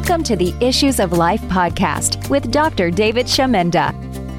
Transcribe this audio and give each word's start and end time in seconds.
Welcome 0.00 0.24
to 0.24 0.34
the 0.34 0.54
Issues 0.66 0.98
of 0.98 1.12
Life 1.12 1.42
podcast 1.42 2.30
with 2.30 2.50
Dr. 2.50 2.90
David 2.90 3.26
Shamenda. 3.26 3.92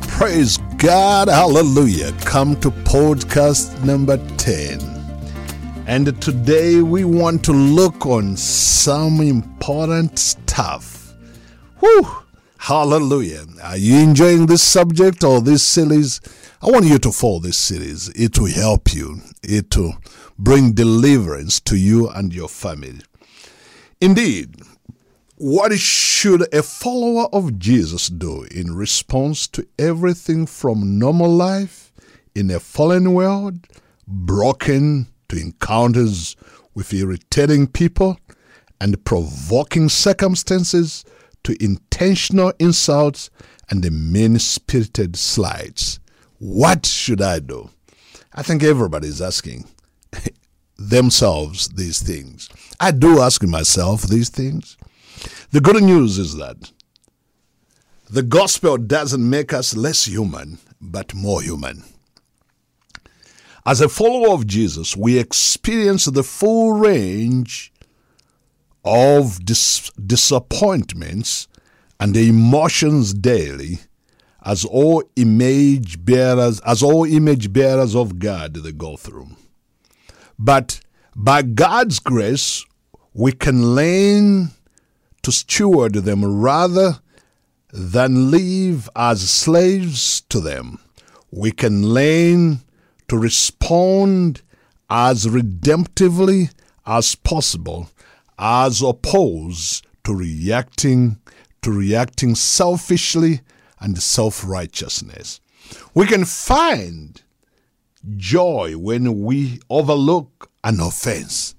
Praise 0.08 0.58
God. 0.78 1.28
Hallelujah. 1.28 2.14
Come 2.26 2.60
to 2.62 2.72
podcast 2.72 3.84
number 3.84 4.18
10. 4.38 4.80
And 5.86 6.20
today 6.20 6.82
we 6.82 7.04
want 7.06 7.44
to 7.46 7.52
look 7.52 8.08
on 8.08 8.36
some 8.38 9.22
important 9.22 10.18
stuff. 10.18 11.14
Whew. 11.80 12.08
Hallelujah. 12.58 13.46
Are 13.62 13.78
you 13.78 13.98
enjoying 13.98 14.48
this 14.48 14.64
subject 14.64 15.24
or 15.24 15.42
this 15.42 15.62
series? 15.62 16.22
I 16.60 16.72
want 16.72 16.86
you 16.86 16.98
to 16.98 17.12
follow 17.12 17.40
this 17.40 17.60
series. 17.60 18.10
It 18.10 18.40
will 18.40 18.52
help 18.52 18.96
you. 18.96 19.22
It 19.44 19.78
will 19.78 19.96
bring 20.40 20.72
deliverance 20.72 21.60
to 21.62 21.78
you 21.78 22.10
and 22.10 22.34
your 22.34 22.50
family. 22.50 23.02
Indeed, 24.02 24.56
what 25.42 25.74
should 25.74 26.54
a 26.54 26.62
follower 26.62 27.26
of 27.34 27.58
Jesus 27.58 28.10
do 28.10 28.44
in 28.52 28.76
response 28.76 29.48
to 29.48 29.68
everything 29.80 30.46
from 30.46 31.00
normal 31.00 31.32
life 31.32 31.92
in 32.36 32.52
a 32.52 32.60
fallen 32.60 33.16
world, 33.16 33.66
broken 34.08 35.08
to 35.30 35.42
encounters 35.42 36.36
with 36.76 36.94
irritating 36.94 37.66
people 37.66 38.20
and 38.80 39.04
provoking 39.04 39.90
circumstances 39.90 41.04
to 41.44 41.58
intentional 41.60 42.54
insults 42.60 43.32
and 43.72 43.82
the 43.82 43.90
mean 43.90 44.38
spirited 44.38 45.16
slides? 45.16 46.00
What 46.38 46.86
should 46.86 47.20
I 47.20 47.40
do? 47.40 47.72
I 48.32 48.44
think 48.44 48.62
everybody 48.62 49.08
is 49.08 49.24
asking 49.24 49.66
themselves 50.78 51.70
these 51.70 52.00
things. 52.00 52.48
I 52.80 52.92
do 52.92 53.20
ask 53.20 53.42
myself 53.42 54.04
these 54.04 54.30
things. 54.30 54.78
The 55.52 55.60
good 55.60 55.84
news 55.84 56.18
is 56.18 56.38
that 56.38 56.72
the 58.10 58.24
gospel 58.24 58.78
doesn't 58.78 59.30
make 59.30 59.52
us 59.52 59.76
less 59.76 60.06
human, 60.06 60.60
but 60.80 61.14
more 61.14 61.42
human. 61.42 61.84
As 63.66 63.82
a 63.82 63.90
follower 63.90 64.34
of 64.34 64.48
Jesus, 64.48 64.96
we 64.96 65.20
experience 65.20 66.06
the 66.06 66.24
full 66.24 66.72
range 66.72 67.74
of 68.86 69.44
dis- 69.44 69.92
disappointments 69.92 71.50
and 72.00 72.16
emotions 72.16 73.14
daily 73.14 73.80
as 74.44 74.64
all 74.64 75.04
image 75.18 76.04
bearers 76.06 76.62
as 76.62 76.82
all 76.82 77.04
image 77.04 77.52
bearers 77.52 77.94
of 77.94 78.20
God 78.20 78.54
they 78.54 78.72
go 78.72 78.96
through. 78.96 79.28
But 80.40 80.80
by 81.14 81.42
God's 81.42 82.00
grace, 82.00 82.66
we 83.14 83.34
can 83.34 83.76
learn 83.76 84.52
to 85.24 85.32
steward 85.32 85.94
them 85.94 86.24
rather 86.26 87.00
than 87.72 88.32
live 88.32 88.90
as 88.96 89.30
slaves 89.30 90.22
to 90.30 90.40
them. 90.40 90.80
We 91.32 91.52
can 91.52 91.88
learn 91.88 92.60
to 93.08 93.18
respond 93.18 94.42
as 94.90 95.26
redemptively 95.26 96.54
as 96.86 97.16
possible 97.16 97.90
as 98.38 98.82
opposed 98.82 99.86
to 100.04 100.16
reacting 100.16 101.18
to 101.62 101.72
reacting 101.72 102.34
selfishly 102.34 103.42
and 103.80 104.02
self-righteousness. 104.02 105.40
We 105.94 106.08
can 106.08 106.26
find 106.26 107.22
joy 108.18 108.74
when 108.78 109.22
we 109.22 109.60
overlook 109.70 110.50
an 110.64 110.80
offense. 110.80 111.56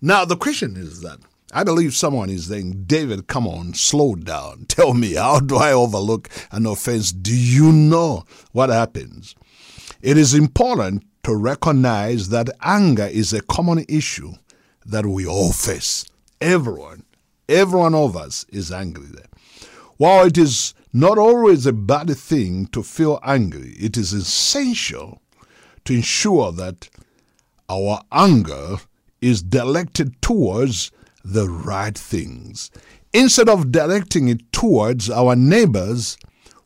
Now, 0.00 0.24
the 0.24 0.36
question 0.36 0.76
is 0.76 1.00
that 1.00 1.18
I 1.52 1.64
believe 1.64 1.94
someone 1.94 2.30
is 2.30 2.46
saying, 2.46 2.84
David, 2.86 3.26
come 3.26 3.46
on, 3.46 3.74
slow 3.74 4.14
down. 4.14 4.64
Tell 4.68 4.94
me, 4.94 5.14
how 5.14 5.40
do 5.40 5.56
I 5.56 5.72
overlook 5.72 6.28
an 6.52 6.66
offense? 6.66 7.12
Do 7.12 7.34
you 7.34 7.72
know 7.72 8.24
what 8.52 8.70
happens? 8.70 9.34
It 10.00 10.16
is 10.16 10.34
important 10.34 11.04
to 11.24 11.34
recognize 11.34 12.28
that 12.30 12.48
anger 12.62 13.04
is 13.04 13.32
a 13.32 13.42
common 13.42 13.84
issue 13.88 14.32
that 14.86 15.06
we 15.06 15.26
all 15.26 15.52
face. 15.52 16.04
Everyone, 16.40 17.04
every 17.48 17.78
one 17.78 17.94
of 17.94 18.16
us 18.16 18.46
is 18.48 18.72
angry 18.72 19.06
there. 19.06 19.26
While 19.98 20.26
it 20.26 20.38
is 20.38 20.72
not 20.92 21.18
always 21.18 21.66
a 21.66 21.72
bad 21.72 22.16
thing 22.16 22.66
to 22.68 22.82
feel 22.82 23.20
angry, 23.22 23.74
it 23.78 23.96
is 23.96 24.12
essential 24.12 25.20
to 25.84 25.94
ensure 25.94 26.52
that 26.52 26.88
our 27.68 28.00
anger 28.10 28.78
is 29.20 29.42
directed 29.42 30.20
towards 30.22 30.90
the 31.24 31.48
right 31.48 31.96
things. 31.96 32.70
Instead 33.12 33.48
of 33.48 33.72
directing 33.72 34.28
it 34.28 34.52
towards 34.52 35.10
our 35.10 35.34
neighbors, 35.34 36.16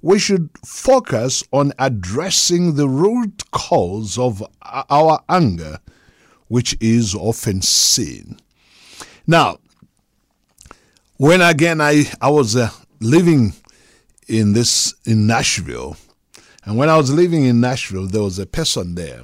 we 0.02 0.18
should 0.18 0.50
focus 0.64 1.42
on 1.50 1.72
addressing 1.78 2.74
the 2.74 2.88
root 2.88 3.50
cause 3.50 4.18
of 4.18 4.42
our 4.62 5.18
anger, 5.30 5.78
which 6.48 6.76
is 6.80 7.14
often 7.14 7.62
sin. 7.62 8.38
Now, 9.26 9.58
when 11.16 11.40
again 11.40 11.80
I, 11.80 12.04
I 12.20 12.28
was 12.28 12.54
uh, 12.54 12.68
living 13.00 13.54
in 14.28 14.52
this 14.52 14.92
in 15.06 15.26
Nashville, 15.26 15.96
and 16.64 16.76
when 16.76 16.90
I 16.90 16.98
was 16.98 17.10
living 17.10 17.44
in 17.44 17.60
Nashville, 17.60 18.06
there 18.06 18.22
was 18.22 18.38
a 18.38 18.46
person 18.46 18.94
there. 18.94 19.22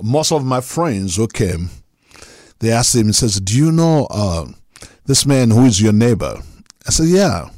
Most 0.00 0.30
of 0.30 0.44
my 0.44 0.60
friends 0.60 1.16
who 1.16 1.26
came, 1.26 1.70
they 2.62 2.70
asked 2.70 2.94
him, 2.94 3.08
he 3.08 3.12
says, 3.12 3.40
Do 3.40 3.58
you 3.58 3.72
know 3.72 4.06
uh, 4.08 4.46
this 5.04 5.26
man 5.26 5.50
who 5.50 5.64
is 5.64 5.82
your 5.82 5.92
neighbor? 5.92 6.36
I 6.86 6.90
said, 6.90 7.08
Yeah. 7.08 7.50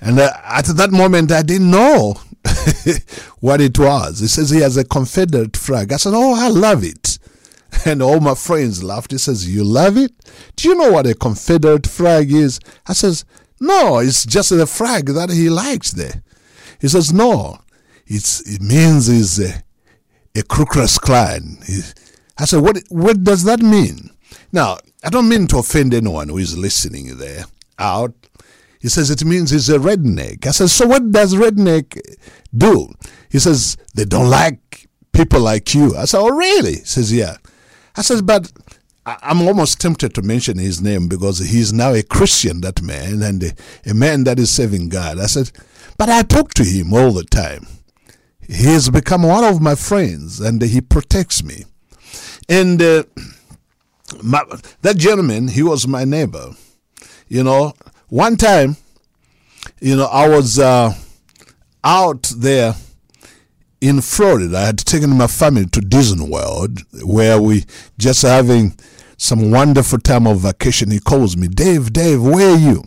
And 0.00 0.18
uh, 0.18 0.32
at 0.44 0.64
that 0.64 0.90
moment, 0.90 1.30
I 1.30 1.42
didn't 1.42 1.70
know 1.70 2.14
what 3.38 3.60
it 3.60 3.78
was. 3.78 4.18
He 4.18 4.26
says 4.26 4.50
he 4.50 4.60
has 4.60 4.76
a 4.76 4.84
Confederate 4.84 5.56
flag. 5.56 5.92
I 5.92 5.96
said, 5.96 6.14
Oh, 6.14 6.34
I 6.34 6.48
love 6.48 6.84
it. 6.84 7.18
And 7.86 8.02
all 8.02 8.20
my 8.20 8.34
friends 8.34 8.82
laughed. 8.82 9.12
He 9.12 9.18
says, 9.18 9.48
You 9.48 9.62
love 9.62 9.96
it? 9.96 10.12
Do 10.56 10.68
you 10.68 10.74
know 10.74 10.90
what 10.90 11.06
a 11.06 11.14
Confederate 11.14 11.86
flag 11.86 12.32
is? 12.32 12.58
I 12.86 12.94
says, 12.94 13.24
No, 13.60 13.98
it's 13.98 14.26
just 14.26 14.50
the 14.50 14.66
flag 14.66 15.06
that 15.06 15.30
he 15.30 15.48
likes 15.48 15.92
there. 15.92 16.24
He 16.80 16.88
says, 16.88 17.12
No, 17.12 17.60
it's, 18.06 18.40
it 18.52 18.60
means 18.60 19.06
he's 19.06 19.38
a, 19.38 19.62
a 20.34 20.42
Klan. 20.42 21.58
I 22.38 22.44
said, 22.44 22.62
what, 22.62 22.78
what 22.88 23.22
does 23.22 23.44
that 23.44 23.60
mean? 23.60 24.10
Now, 24.52 24.78
I 25.04 25.10
don't 25.10 25.28
mean 25.28 25.46
to 25.48 25.58
offend 25.58 25.94
anyone 25.94 26.28
who 26.28 26.38
is 26.38 26.56
listening 26.56 27.16
there 27.18 27.44
out. 27.78 28.14
He 28.80 28.88
says 28.88 29.10
it 29.10 29.24
means 29.24 29.50
he's 29.50 29.68
a 29.68 29.78
redneck. 29.78 30.46
I 30.46 30.50
said, 30.50 30.70
so 30.70 30.86
what 30.86 31.12
does 31.12 31.34
redneck 31.34 31.98
do? 32.56 32.92
He 33.30 33.38
says, 33.38 33.76
they 33.94 34.04
don't 34.04 34.28
like 34.28 34.88
people 35.12 35.40
like 35.40 35.74
you. 35.74 35.96
I 35.96 36.04
said, 36.06 36.20
oh, 36.20 36.30
really? 36.30 36.76
He 36.76 36.84
says, 36.84 37.12
yeah. 37.12 37.36
I 37.96 38.02
said, 38.02 38.26
but 38.26 38.50
I'm 39.04 39.42
almost 39.42 39.80
tempted 39.80 40.14
to 40.14 40.22
mention 40.22 40.58
his 40.58 40.80
name 40.80 41.08
because 41.08 41.38
he's 41.38 41.72
now 41.72 41.92
a 41.92 42.02
Christian, 42.02 42.60
that 42.62 42.82
man, 42.82 43.22
and 43.22 43.42
a, 43.42 43.52
a 43.86 43.94
man 43.94 44.24
that 44.24 44.38
is 44.38 44.50
serving 44.50 44.88
God. 44.88 45.18
I 45.18 45.26
said, 45.26 45.50
but 45.98 46.08
I 46.08 46.22
talk 46.22 46.54
to 46.54 46.64
him 46.64 46.92
all 46.92 47.12
the 47.12 47.24
time. 47.24 47.66
He 48.46 48.64
has 48.64 48.90
become 48.90 49.22
one 49.22 49.44
of 49.44 49.60
my 49.60 49.74
friends 49.74 50.40
and 50.40 50.60
he 50.60 50.80
protects 50.80 51.42
me. 51.42 51.64
And 52.48 52.80
uh, 52.82 53.04
my, 54.22 54.42
that 54.82 54.96
gentleman, 54.96 55.48
he 55.48 55.62
was 55.62 55.86
my 55.86 56.04
neighbor. 56.04 56.50
You 57.28 57.42
know, 57.44 57.74
one 58.08 58.36
time, 58.36 58.76
you 59.80 59.96
know, 59.96 60.06
I 60.06 60.28
was 60.28 60.58
uh, 60.58 60.94
out 61.82 62.30
there 62.36 62.74
in 63.80 64.00
Florida. 64.00 64.56
I 64.56 64.66
had 64.66 64.78
taken 64.78 65.10
my 65.16 65.26
family 65.26 65.66
to 65.66 65.80
Disney 65.80 66.28
World 66.28 66.80
where 67.04 67.40
we 67.40 67.64
just 67.98 68.22
having 68.22 68.76
some 69.16 69.50
wonderful 69.50 69.98
time 69.98 70.26
of 70.26 70.40
vacation. 70.40 70.90
He 70.90 71.00
calls 71.00 71.36
me, 71.36 71.48
Dave, 71.48 71.92
Dave, 71.92 72.22
where 72.22 72.54
are 72.54 72.58
you? 72.58 72.84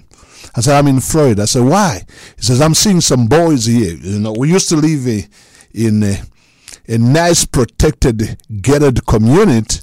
I 0.56 0.62
said, 0.62 0.78
I'm 0.78 0.88
in 0.88 1.02
Florida. 1.02 1.44
I 1.44 1.46
said, 1.46 1.64
why? 1.64 2.02
He 2.38 2.44
says, 2.44 2.62
I'm 2.62 2.74
seeing 2.74 3.02
some 3.02 3.28
boys 3.28 3.66
here. 3.66 3.96
You 3.96 4.20
know, 4.20 4.34
we 4.38 4.50
used 4.52 4.70
to 4.70 4.78
live 4.78 5.08
a, 5.08 5.28
in 5.74 6.04
a, 6.88 6.98
nice, 6.98 7.46
protected, 7.46 8.38
gated 8.62 9.06
community. 9.06 9.80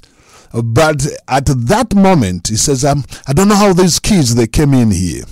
But 0.53 1.07
at 1.27 1.45
that 1.45 1.95
moment, 1.95 2.49
he 2.49 2.57
says, 2.57 2.85
I'm, 2.85 3.03
I 3.27 3.33
don't 3.33 3.47
know 3.47 3.55
how 3.55 3.73
these 3.73 3.99
kids, 3.99 4.35
they 4.35 4.47
came 4.47 4.73
in 4.73 4.91
here. 4.91 5.23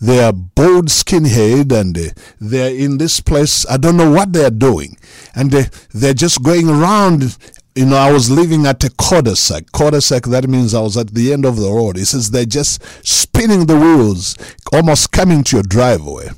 They 0.00 0.22
are 0.22 0.32
bold 0.32 0.86
skinhead 0.88 1.72
and 1.78 1.96
uh, 1.96 2.10
they're 2.40 2.74
in 2.74 2.98
this 2.98 3.20
place. 3.20 3.66
I 3.68 3.76
don't 3.76 3.96
know 3.96 4.10
what 4.10 4.32
they're 4.32 4.50
doing. 4.50 4.96
And 5.34 5.54
uh, 5.54 5.64
they're 5.92 6.14
just 6.14 6.42
going 6.42 6.68
around 6.68 7.36
you 7.74 7.86
know, 7.86 7.96
I 7.96 8.10
was 8.10 8.30
living 8.30 8.66
at 8.66 8.82
a 8.82 8.90
cul-de-sac. 8.90 9.70
Cul-de-sac, 9.72 10.24
that 10.24 10.48
means 10.48 10.74
I 10.74 10.80
was 10.80 10.96
at 10.96 11.14
the 11.14 11.32
end 11.32 11.44
of 11.44 11.56
the 11.56 11.70
road. 11.70 11.96
He 11.96 12.04
says 12.04 12.30
they're 12.30 12.44
just 12.44 12.82
spinning 13.06 13.66
the 13.66 13.78
wheels, 13.78 14.36
almost 14.72 15.12
coming 15.12 15.44
to 15.44 15.56
your 15.56 15.62
driveway. 15.62 16.30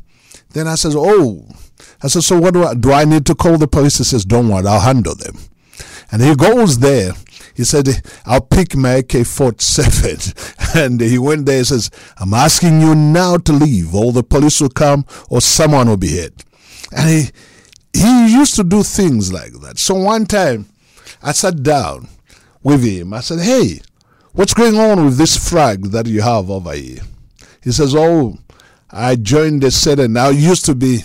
Then 0.50 0.68
I 0.68 0.74
says, 0.74 0.94
oh. 0.96 1.46
I 2.02 2.08
said, 2.08 2.22
so 2.22 2.38
what 2.38 2.54
do 2.54 2.64
I, 2.64 2.74
do 2.74 2.92
I 2.92 3.04
need 3.04 3.26
to 3.26 3.34
call 3.34 3.58
the 3.58 3.68
police? 3.68 3.98
He 3.98 4.04
says, 4.04 4.24
don't 4.24 4.48
worry, 4.48 4.66
I'll 4.66 4.80
handle 4.80 5.14
them. 5.14 5.36
And 6.10 6.20
he 6.20 6.34
goes 6.34 6.78
there. 6.78 7.12
he 7.54 7.64
said, 7.64 7.88
I'll 8.26 8.40
pick 8.40 8.76
my 8.76 8.96
AK 8.96 9.26
47. 9.26 10.34
And 10.74 11.02
he 11.02 11.18
went 11.18 11.44
there 11.44 11.58
and 11.58 11.66
says, 11.66 11.90
I'm 12.18 12.32
asking 12.32 12.80
you 12.80 12.94
now 12.94 13.36
to 13.36 13.52
leave. 13.52 13.94
All 13.94 14.10
the 14.10 14.22
police 14.22 14.58
will 14.58 14.70
come 14.70 15.04
or 15.28 15.42
someone 15.42 15.86
will 15.86 15.98
be 15.98 16.08
hit. 16.08 16.44
And 16.96 17.10
he, 17.10 17.30
he 17.92 18.32
used 18.32 18.54
to 18.56 18.64
do 18.64 18.82
things 18.82 19.30
like 19.30 19.52
that. 19.60 19.78
So 19.78 19.94
one 19.94 20.24
time 20.24 20.64
I 21.22 21.32
sat 21.32 21.62
down 21.62 22.08
with 22.62 22.82
him. 22.84 23.12
I 23.12 23.20
said, 23.20 23.40
Hey, 23.40 23.80
what's 24.32 24.54
going 24.54 24.78
on 24.78 25.04
with 25.04 25.18
this 25.18 25.36
flag 25.36 25.90
that 25.90 26.06
you 26.06 26.22
have 26.22 26.50
over 26.50 26.72
here? 26.72 27.00
He 27.62 27.72
says, 27.72 27.94
Oh, 27.94 28.38
I 28.90 29.16
joined 29.16 29.62
the 29.62 29.70
Senate. 29.70 30.16
I 30.16 30.30
used 30.30 30.64
to 30.66 30.74
be 30.74 31.00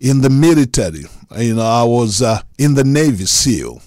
in 0.00 0.22
the 0.22 0.30
military. 0.30 1.04
You 1.36 1.54
know, 1.54 1.62
I 1.62 1.84
was 1.84 2.22
uh, 2.22 2.40
in 2.58 2.74
the 2.74 2.84
Navy 2.84 3.26
SEAL. 3.26 3.82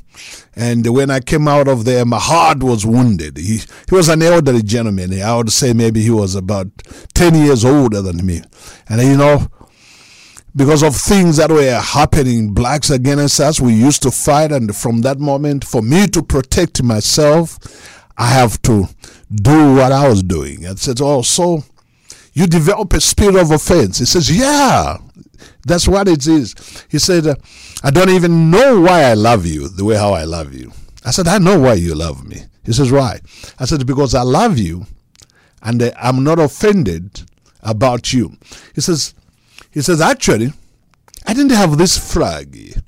And 0.56 0.86
when 0.88 1.10
I 1.10 1.20
came 1.20 1.48
out 1.48 1.68
of 1.68 1.84
there, 1.84 2.06
my 2.06 2.20
heart 2.20 2.62
was 2.62 2.86
wounded. 2.86 3.38
He, 3.38 3.58
he 3.58 3.96
was 3.96 4.08
an 4.10 4.22
elderly 4.22 4.62
gentleman. 4.62 5.20
I 5.22 5.36
would 5.36 5.52
say 5.52 5.74
maybe 5.74 6.02
he 6.02 6.12
was 6.12 6.36
about 6.36 6.68
10 7.16 7.34
years 7.36 7.66
older 7.66 8.02
than 8.02 8.24
me. 8.24 8.42
And 8.88 9.02
you 9.02 9.18
know, 9.18 9.48
because 10.56 10.84
of 10.84 10.96
things 10.96 11.38
that 11.38 11.50
were 11.50 11.80
happening, 11.80 12.54
blacks 12.54 12.92
against 12.92 13.40
us, 13.40 13.60
we 13.60 13.74
used 13.74 14.04
to 14.04 14.12
fight. 14.12 14.52
And 14.52 14.76
from 14.76 15.02
that 15.02 15.20
moment, 15.20 15.66
for 15.66 15.82
me 15.82 16.06
to 16.08 16.22
protect 16.22 16.84
myself, 16.84 17.58
I 18.16 18.28
have 18.28 18.62
to 18.64 18.88
do 19.34 19.74
what 19.74 19.92
I 19.92 20.08
was 20.08 20.22
doing. 20.22 20.66
And 20.66 20.78
said, 20.78 21.02
oh, 21.02 21.24
so 21.24 21.64
you 22.34 22.46
develop 22.46 22.94
a 22.94 23.02
spirit 23.02 23.36
of 23.36 23.50
offense. 23.50 23.98
He 23.98 24.06
says, 24.06 24.36
yeah, 24.36 24.98
that's 25.66 25.88
what 25.88 26.08
it 26.08 26.28
is. 26.28 26.56
He 26.90 27.00
said, 27.00 27.28
I 27.84 27.90
don't 27.90 28.10
even 28.10 28.52
know 28.52 28.82
why 28.82 29.04
I 29.04 29.14
love 29.14 29.46
you 29.46 29.68
the 29.68 29.86
way 29.86 29.96
how 29.96 30.14
I 30.14 30.24
love 30.24 30.54
you. 30.54 30.72
I 31.06 31.12
said, 31.12 31.28
I 31.28 31.38
know 31.38 31.60
why 31.60 31.74
you 31.74 31.96
love 31.96 32.26
me. 32.28 32.44
He 32.66 32.74
says, 32.74 32.92
why? 32.92 33.20
I 33.60 33.66
said, 33.66 33.86
because 33.86 34.16
I 34.16 34.22
love 34.22 34.58
you 34.58 34.86
and 35.62 35.82
uh, 35.82 35.92
I'm 36.00 36.24
not 36.24 36.40
offended 36.40 37.24
about 37.62 38.14
you. 38.14 38.38
He 38.76 38.82
says, 38.82 39.14
he 39.72 39.82
says, 39.82 40.02
actually, 40.02 40.54
I 41.26 41.34
didn't 41.34 41.52
have 41.52 41.78
this 41.78 41.98
flag. 41.98 42.82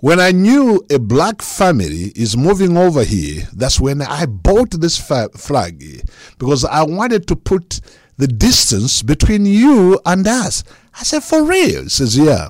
When 0.00 0.20
I 0.20 0.30
knew 0.30 0.84
a 0.90 0.98
black 0.98 1.42
family 1.42 2.12
is 2.14 2.36
moving 2.36 2.76
over 2.76 3.02
here, 3.02 3.48
that's 3.52 3.80
when 3.80 4.02
I 4.02 4.26
bought 4.26 4.70
this 4.72 4.98
flag 4.98 6.08
because 6.38 6.64
I 6.64 6.82
wanted 6.82 7.26
to 7.28 7.36
put 7.36 7.80
the 8.16 8.26
distance 8.26 9.02
between 9.02 9.46
you 9.46 10.00
and 10.06 10.26
us. 10.26 10.64
I 10.98 11.02
said, 11.02 11.22
For 11.22 11.44
real? 11.44 11.84
He 11.84 11.88
says, 11.88 12.16
Yeah. 12.16 12.48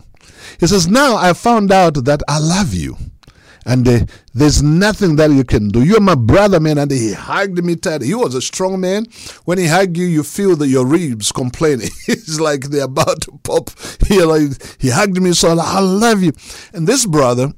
He 0.59 0.67
says, 0.67 0.89
Now 0.89 1.17
I 1.17 1.33
found 1.33 1.73
out 1.73 2.05
that 2.05 2.23
I 2.29 2.39
love 2.39 2.75
you. 2.75 2.97
And 3.67 3.87
uh, 3.89 4.07
there's 4.33 4.63
nothing 4.63 5.17
that 5.17 5.33
you 5.33 5.43
can 5.43 5.69
do. 5.69 5.83
You're 5.83 6.01
my 6.01 6.15
brother, 6.15 6.61
man. 6.61 6.79
And 6.79 6.89
he 6.89 7.13
hugged 7.13 7.65
me 7.65 7.75
tight. 7.75 8.03
He 8.03 8.15
was 8.15 8.37
a 8.37 8.41
strong 8.41 8.81
man. 8.81 9.07
When 9.45 9.59
he 9.59 9.67
hugged 9.67 9.97
you, 9.97 10.07
you 10.07 10.23
feel 10.23 10.55
that 10.57 10.69
your 10.69 10.87
ribs 10.87 11.33
complaining. 11.33 11.91
it's 12.07 12.39
like 12.49 12.63
they're 12.71 12.85
about 12.85 13.23
to 13.23 13.33
pop. 13.43 13.71
He, 14.07 14.23
like, 14.23 14.53
he 14.81 14.91
hugged 14.91 15.21
me 15.21 15.33
so 15.33 15.59
I 15.59 15.81
love 15.81 16.23
you. 16.23 16.31
And 16.73 16.87
this 16.87 17.07
brother, 17.07 17.53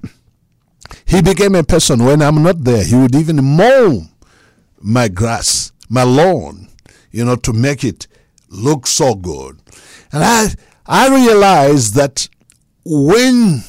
he 1.05 1.21
became 1.21 1.55
a 1.55 1.63
person 1.63 2.03
when 2.03 2.23
I'm 2.23 2.43
not 2.43 2.65
there. 2.65 2.83
He 2.83 2.95
would 2.95 3.15
even 3.15 3.45
mow 3.45 4.05
my 4.81 5.09
grass, 5.09 5.73
my 5.91 6.05
lawn, 6.05 6.69
you 7.11 7.23
know, 7.25 7.37
to 7.37 7.53
make 7.53 7.85
it 7.85 8.07
look 8.49 8.87
so 8.87 9.15
good. 9.15 9.61
And 10.11 10.25
I, 10.25 10.49
I 10.91 11.15
realize 11.15 11.93
that 11.93 12.31
when 12.83 13.63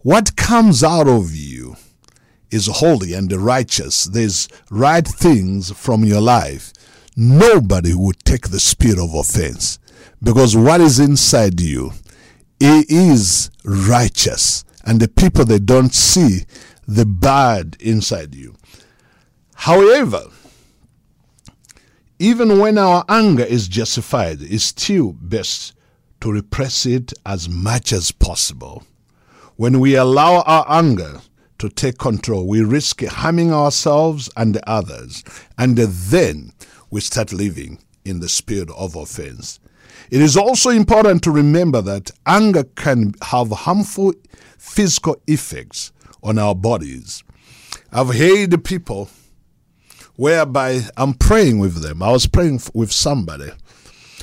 what 0.00 0.36
comes 0.36 0.84
out 0.84 1.08
of 1.08 1.34
you 1.34 1.76
is 2.50 2.66
holy 2.66 3.14
and 3.14 3.32
righteous, 3.32 4.04
there's 4.04 4.48
right 4.70 5.08
things 5.08 5.70
from 5.72 6.04
your 6.04 6.20
life, 6.20 6.74
nobody 7.16 7.94
would 7.94 8.18
take 8.24 8.50
the 8.50 8.60
spirit 8.60 8.98
of 8.98 9.14
offense 9.14 9.78
because 10.22 10.54
what 10.54 10.82
is 10.82 11.00
inside 11.00 11.58
you 11.58 11.92
it 12.60 12.86
is 12.90 13.50
righteous. 13.64 14.62
And 14.84 15.00
the 15.00 15.08
people 15.08 15.44
they 15.44 15.58
don't 15.58 15.94
see 15.94 16.40
the 16.86 17.06
bad 17.06 17.76
inside 17.80 18.34
you. 18.34 18.56
However 19.54 20.24
even 22.18 22.58
when 22.58 22.76
our 22.76 23.04
anger 23.08 23.42
is 23.42 23.68
justified 23.68 24.42
it's 24.42 24.64
still 24.64 25.12
best 25.12 25.74
to 26.22 26.32
repress 26.32 26.86
it 26.86 27.12
as 27.26 27.48
much 27.48 27.92
as 27.92 28.12
possible 28.12 28.84
when 29.56 29.80
we 29.80 29.96
allow 29.96 30.40
our 30.42 30.64
anger 30.68 31.20
to 31.58 31.68
take 31.68 31.98
control, 31.98 32.46
we 32.46 32.62
risk 32.62 33.02
harming 33.04 33.52
ourselves 33.52 34.30
and 34.36 34.58
others, 34.66 35.22
and 35.58 35.76
then 35.76 36.52
we 36.90 37.00
start 37.00 37.32
living 37.32 37.78
in 38.04 38.20
the 38.20 38.28
spirit 38.28 38.70
of 38.76 38.96
offense. 38.96 39.60
It 40.10 40.20
is 40.20 40.36
also 40.36 40.70
important 40.70 41.22
to 41.24 41.30
remember 41.30 41.80
that 41.82 42.10
anger 42.26 42.64
can 42.76 43.14
have 43.22 43.50
harmful 43.50 44.12
physical 44.58 45.20
effects 45.26 45.92
on 46.22 46.38
our 46.38 46.54
bodies. 46.54 47.22
I've 47.92 48.14
heard 48.14 48.64
people 48.64 49.10
whereby 50.16 50.82
I'm 50.96 51.14
praying 51.14 51.58
with 51.58 51.82
them. 51.82 52.02
I 52.02 52.12
was 52.12 52.26
praying 52.26 52.60
with 52.74 52.92
somebody, 52.92 53.50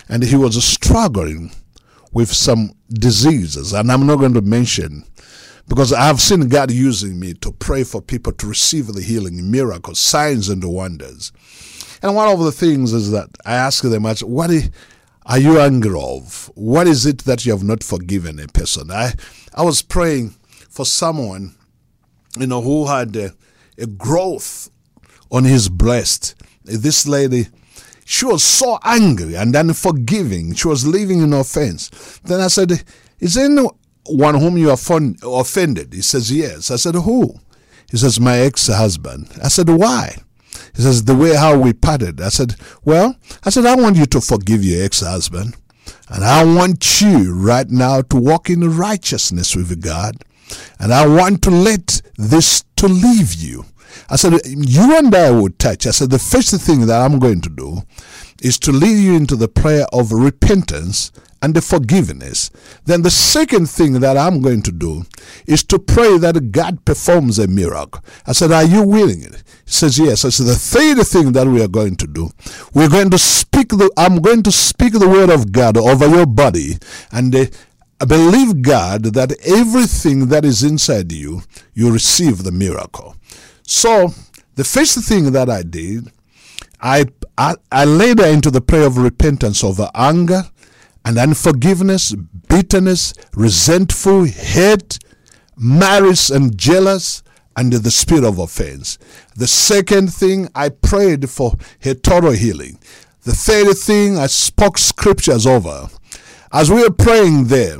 and 0.08 0.24
he 0.24 0.36
was 0.36 0.64
struggling 0.64 1.52
with 2.12 2.34
some 2.34 2.74
diseases, 2.90 3.74
and 3.74 3.92
I'm 3.92 4.06
not 4.06 4.18
going 4.18 4.34
to 4.34 4.42
mention 4.42 5.04
because 5.68 5.94
I've 5.94 6.20
seen 6.20 6.50
God 6.50 6.72
using 6.72 7.20
me 7.20 7.36
to 7.36 7.52
pray 7.52 7.84
for 7.84 8.02
people 8.02 8.34
to 8.34 8.48
receive 8.48 8.88
the 8.88 9.04
healing, 9.04 9.52
miracles, 9.52 10.00
signs, 10.00 10.50
and 10.50 10.64
wonders. 10.64 11.32
And 12.02 12.16
one 12.16 12.28
of 12.28 12.40
the 12.40 12.52
things 12.52 12.92
is 12.92 13.12
that 13.12 13.30
I 13.46 13.54
ask 13.54 13.84
them, 13.84 14.04
what 14.04 14.52
are 15.26 15.40
you 15.40 15.60
angry 15.60 16.00
of? 16.02 16.50
What 16.56 16.88
is 16.88 17.06
it 17.06 17.20
that 17.20 17.46
you 17.46 17.52
have 17.52 17.64
not 17.64 17.84
forgiven 17.84 18.40
a 18.40 18.48
person? 18.48 18.90
I, 18.90 19.14
I 19.54 19.62
was 19.62 19.84
praying 19.84 20.34
for 20.70 20.86
someone, 20.88 21.54
you 22.38 22.48
know, 22.48 22.62
who 22.62 22.88
had 22.88 23.16
a, 23.16 23.34
a 23.78 23.86
growth 23.86 24.72
on 25.30 25.44
his 25.44 25.70
breast. 25.70 26.34
This 26.64 27.08
lady, 27.08 27.48
she 28.10 28.26
was 28.26 28.44
so 28.44 28.80
angry 28.84 29.36
and 29.36 29.56
unforgiving. 29.56 30.56
She 30.56 30.68
was 30.68 30.84
living 30.84 31.22
in 31.22 31.32
offense. 31.32 32.20
Then 32.24 32.42
I 32.42 32.48
said, 32.48 32.84
is 33.20 33.36
there 33.36 33.48
no 33.48 33.78
one 34.08 34.34
whom 34.34 34.58
you 34.58 34.72
offended? 34.72 35.94
He 35.94 36.02
says, 36.02 36.32
Yes. 36.32 36.72
I 36.72 36.78
said, 36.78 36.96
Who? 36.96 37.36
He 37.92 37.98
says, 37.98 38.20
My 38.20 38.40
ex 38.40 38.66
husband. 38.66 39.30
I 39.44 39.48
said, 39.50 39.70
Why? 39.70 40.16
He 40.76 40.82
says, 40.82 41.04
The 41.04 41.16
way 41.16 41.36
how 41.36 41.60
we 41.60 41.72
parted. 41.72 42.20
I 42.20 42.30
said, 42.30 42.56
Well, 42.84 43.16
I 43.44 43.52
said, 43.52 43.68
I 43.68 43.76
want 43.76 43.98
you 43.98 44.08
to 44.08 44.22
forgive 44.22 44.64
your 44.64 44.84
ex 44.84 45.02
husband. 45.02 45.56
And 46.10 46.24
I 46.24 46.44
want 46.44 47.02
you 47.02 47.32
right 47.32 47.70
now 47.70 48.02
to 48.02 48.18
walk 48.18 48.50
in 48.50 48.76
righteousness 48.76 49.56
with 49.56 49.84
God. 49.84 50.16
And 50.80 50.92
I 50.92 51.06
want 51.06 51.44
to 51.44 51.52
let 51.52 52.02
this 52.18 52.64
to 52.78 52.88
leave 52.88 53.36
you. 53.36 53.66
I 54.10 54.16
said, 54.16 54.34
You 54.46 54.98
and 54.98 55.14
I 55.14 55.32
will 55.32 55.50
touch. 55.50 55.88
I 55.88 55.92
said, 55.92 56.10
The 56.10 56.20
first 56.20 56.54
thing 56.62 56.86
that 56.88 57.02
I'm 57.02 57.20
going 57.20 57.42
to 57.42 57.50
do 57.50 57.84
is 58.42 58.58
to 58.60 58.72
lead 58.72 58.98
you 58.98 59.16
into 59.16 59.36
the 59.36 59.48
prayer 59.48 59.86
of 59.92 60.12
repentance 60.12 61.12
and 61.42 61.54
the 61.54 61.62
forgiveness. 61.62 62.52
Then 62.86 63.02
the 63.02 63.12
second 63.12 63.70
thing 63.70 64.00
that 64.02 64.18
I'm 64.18 64.42
going 64.42 64.62
to 64.64 64.72
do 64.72 65.06
is 65.46 65.64
to 65.66 65.80
pray 65.80 66.18
that 66.18 66.52
God 66.52 66.84
performs 66.86 67.40
a 67.40 67.48
miracle. 67.48 68.04
I 68.28 68.34
said, 68.34 68.52
Are 68.52 68.64
you 68.64 68.84
willing? 68.84 69.22
He 69.22 69.72
says, 69.72 69.98
Yes. 69.98 70.26
I 70.26 70.30
said, 70.30 70.48
The 70.48 70.56
third 70.56 71.06
thing 71.08 71.32
that 71.34 71.48
we 71.48 71.62
are 71.62 71.68
going 71.68 71.96
to 71.98 72.08
do, 72.08 72.30
we're 72.74 72.90
going 72.90 73.10
to 73.12 73.18
speak 73.18 73.70
the, 73.70 73.92
I'm 73.98 74.22
going 74.22 74.44
to 74.44 74.52
speak 74.52 74.94
the 74.94 75.10
word 75.10 75.30
of 75.30 75.52
God 75.52 75.78
over 75.78 76.08
your 76.08 76.26
body 76.26 76.78
and 77.12 77.36
uh, 77.36 77.46
I 78.02 78.06
believe 78.06 78.62
God 78.62 79.04
that 79.04 79.34
everything 79.46 80.28
that 80.28 80.46
is 80.46 80.64
inside 80.64 81.12
you, 81.12 81.42
you 81.74 81.92
receive 81.92 82.44
the 82.44 82.52
miracle. 82.52 83.16
So, 83.72 84.16
the 84.56 84.64
first 84.64 84.98
thing 85.08 85.32
that 85.34 85.48
I 85.48 85.62
did, 85.62 86.12
I, 86.82 87.06
I, 87.38 87.54
I 87.72 87.86
laid 87.86 88.20
into 88.20 88.50
the 88.50 88.62
prayer 88.62 88.88
of 88.88 88.98
repentance 88.98 89.64
over 89.64 89.92
anger, 89.94 90.42
and 91.06 91.20
unforgiveness, 91.20 92.16
bitterness, 92.48 93.14
resentful, 93.36 94.24
hate, 94.24 94.98
malice, 95.56 96.32
and 96.32 96.58
jealous, 96.58 97.22
and 97.56 97.72
the 97.72 97.92
spirit 97.92 98.24
of 98.24 98.40
offense. 98.40 98.98
The 99.36 99.46
second 99.46 100.16
thing, 100.16 100.50
I 100.56 100.70
prayed 100.70 101.30
for 101.30 101.54
her 101.84 101.94
total 101.94 102.32
healing. 102.32 102.80
The 103.22 103.34
third 103.34 103.78
thing, 103.78 104.18
I 104.18 104.26
spoke 104.26 104.80
scriptures 104.80 105.46
over. 105.46 105.90
As 106.52 106.72
we 106.72 106.82
were 106.82 106.90
praying 106.90 107.46
there, 107.46 107.78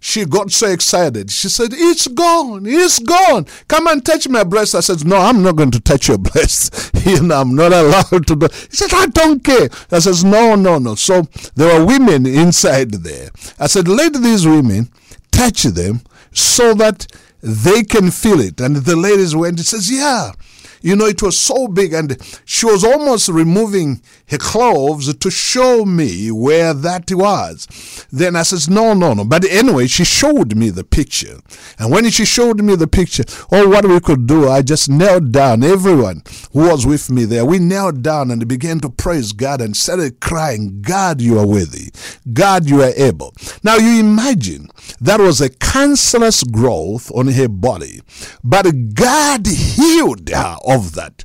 she 0.00 0.24
got 0.24 0.50
so 0.50 0.66
excited. 0.68 1.30
She 1.30 1.48
said, 1.50 1.70
It's 1.72 2.08
gone. 2.08 2.64
It's 2.66 2.98
gone. 2.98 3.46
Come 3.68 3.86
and 3.86 4.04
touch 4.04 4.26
my 4.28 4.44
breast. 4.44 4.74
I 4.74 4.80
said, 4.80 5.06
No, 5.06 5.16
I'm 5.16 5.42
not 5.42 5.56
going 5.56 5.70
to 5.72 5.80
touch 5.80 6.08
your 6.08 6.18
breast. 6.32 6.90
you 7.06 7.22
know, 7.22 7.40
I'm 7.40 7.54
not 7.54 7.72
allowed 7.72 8.26
to 8.26 8.36
do. 8.36 8.48
He 8.70 8.76
said, 8.76 8.92
I 8.94 9.06
don't 9.06 9.44
care. 9.44 9.68
I 9.90 9.98
says, 9.98 10.24
No, 10.24 10.54
no, 10.54 10.78
no. 10.78 10.94
So 10.94 11.22
there 11.54 11.78
were 11.78 11.84
women 11.86 12.26
inside 12.26 12.92
there. 12.92 13.28
I 13.58 13.66
said, 13.66 13.86
Let 13.88 14.14
these 14.14 14.46
women 14.46 14.88
touch 15.30 15.64
them 15.64 16.00
so 16.32 16.72
that 16.74 17.06
they 17.42 17.82
can 17.82 18.10
feel 18.10 18.40
it. 18.40 18.60
And 18.60 18.76
the 18.76 18.96
ladies 18.96 19.36
went 19.36 19.58
and 19.58 19.66
says, 19.66 19.90
Yeah. 19.90 20.32
You 20.80 20.96
know, 20.96 21.06
it 21.06 21.22
was 21.22 21.38
so 21.38 21.68
big, 21.68 21.92
and 21.92 22.16
she 22.44 22.66
was 22.66 22.84
almost 22.84 23.28
removing 23.28 24.02
her 24.28 24.38
clothes 24.38 25.14
to 25.14 25.30
show 25.30 25.84
me 25.84 26.30
where 26.30 26.72
that 26.72 27.10
was. 27.10 28.06
Then 28.10 28.36
I 28.36 28.42
says, 28.42 28.68
No, 28.68 28.94
no, 28.94 29.14
no. 29.14 29.24
But 29.24 29.44
anyway, 29.44 29.86
she 29.86 30.04
showed 30.04 30.56
me 30.56 30.70
the 30.70 30.84
picture. 30.84 31.38
And 31.78 31.90
when 31.90 32.08
she 32.10 32.24
showed 32.24 32.62
me 32.62 32.76
the 32.76 32.86
picture, 32.86 33.24
oh, 33.52 33.68
what 33.68 33.86
we 33.86 34.00
could 34.00 34.26
do, 34.26 34.48
I 34.48 34.62
just 34.62 34.88
knelt 34.88 35.32
down. 35.32 35.62
Everyone 35.62 36.22
who 36.52 36.68
was 36.68 36.86
with 36.86 37.10
me 37.10 37.24
there, 37.24 37.44
we 37.44 37.58
knelt 37.58 38.02
down 38.02 38.30
and 38.30 38.46
began 38.46 38.80
to 38.80 38.90
praise 38.90 39.32
God 39.32 39.60
and 39.60 39.76
started 39.76 40.20
crying, 40.20 40.82
God, 40.82 41.20
you 41.20 41.38
are 41.38 41.46
worthy. 41.46 41.90
God, 42.32 42.68
you 42.68 42.82
are 42.82 42.92
able. 42.96 43.34
Now 43.62 43.76
you 43.76 44.00
imagine 44.00 44.68
that 45.00 45.20
was 45.20 45.40
a 45.40 45.48
cancerous 45.48 46.42
growth 46.44 47.10
on 47.12 47.28
her 47.28 47.48
body, 47.48 48.00
but 48.42 48.94
God 48.94 49.46
healed 49.46 50.28
her 50.28 50.56
of 50.70 50.94
that. 50.94 51.24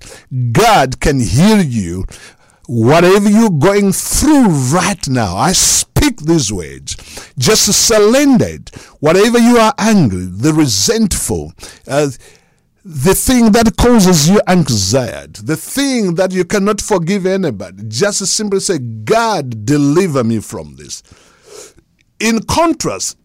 God 0.51 0.99
can 0.99 1.19
heal 1.19 1.61
you 1.63 2.05
whatever 2.67 3.29
you're 3.29 3.49
going 3.49 3.91
through 3.91 4.47
right 4.47 5.07
now. 5.07 5.37
I 5.37 5.51
speak 5.51 6.21
these 6.21 6.51
words. 6.51 6.95
Just 7.37 7.71
surrender 7.73 8.45
it. 8.47 8.75
Whatever 8.99 9.37
you 9.39 9.57
are 9.57 9.73
angry, 9.77 10.25
the 10.25 10.53
resentful, 10.53 11.53
uh, 11.87 12.09
the 12.83 13.15
thing 13.15 13.51
that 13.51 13.75
causes 13.77 14.29
you 14.29 14.39
anxiety, 14.47 15.41
the 15.43 15.57
thing 15.57 16.15
that 16.15 16.31
you 16.31 16.45
cannot 16.45 16.81
forgive 16.81 17.25
anybody, 17.25 17.83
just 17.87 18.25
simply 18.27 18.59
say, 18.59 18.77
God, 18.77 19.65
deliver 19.65 20.23
me 20.23 20.39
from 20.39 20.75
this. 20.75 21.01
In 22.19 22.43
contrast, 22.43 23.17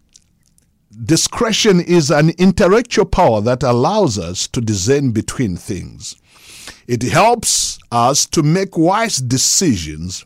discretion 1.05 1.79
is 1.79 2.11
an 2.11 2.31
intellectual 2.31 3.05
power 3.05 3.41
that 3.41 3.63
allows 3.63 4.17
us 4.17 4.47
to 4.49 4.61
discern 4.61 5.11
between 5.11 5.57
things. 5.57 6.15
It 6.87 7.03
helps 7.03 7.79
us 7.91 8.25
to 8.27 8.43
make 8.43 8.77
wise 8.77 9.17
decisions 9.17 10.25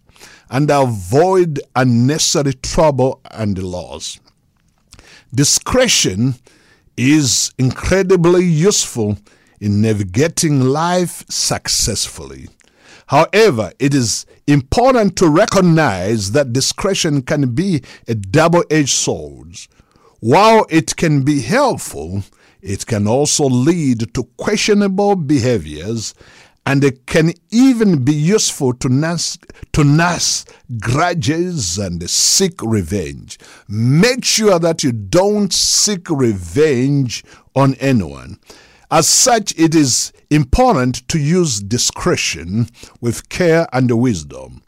and 0.49 0.69
avoid 0.69 1.59
unnecessary 1.75 2.53
trouble 2.53 3.21
and 3.31 3.61
loss. 3.61 4.19
Discretion 5.33 6.35
is 6.97 7.51
incredibly 7.57 8.45
useful 8.45 9.17
in 9.59 9.81
navigating 9.81 10.61
life 10.61 11.25
successfully. 11.29 12.47
However, 13.07 13.71
it 13.79 13.93
is 13.93 14.25
important 14.47 15.15
to 15.17 15.29
recognize 15.29 16.31
that 16.31 16.53
discretion 16.53 17.21
can 17.21 17.53
be 17.53 17.83
a 18.07 18.15
double 18.15 18.63
edged 18.71 18.89
sword. 18.89 19.57
While 20.25 20.65
it 20.71 20.95
can 20.95 21.21
be 21.21 21.41
helpful, 21.41 22.23
it 22.59 22.87
can 22.87 23.07
also 23.07 23.43
lead 23.43 24.11
to 24.15 24.23
questionable 24.37 25.15
behaviors 25.15 26.15
and 26.65 26.83
it 26.83 27.05
can 27.05 27.33
even 27.51 28.03
be 28.03 28.15
useful 28.15 28.73
to 28.73 28.89
nurse, 28.89 29.37
to 29.73 29.83
nurse 29.83 30.43
grudges 30.81 31.77
and 31.77 32.09
seek 32.09 32.59
revenge. 32.63 33.37
Make 33.67 34.25
sure 34.25 34.57
that 34.57 34.83
you 34.83 34.93
don't 34.93 35.53
seek 35.53 36.09
revenge 36.09 37.23
on 37.55 37.75
anyone. 37.75 38.39
As 38.89 39.07
such, 39.07 39.53
it 39.59 39.75
is 39.75 40.11
important 40.31 41.07
to 41.09 41.19
use 41.19 41.59
discretion 41.59 42.67
with 42.99 43.29
care 43.29 43.67
and 43.71 43.91
wisdom. 43.91 44.63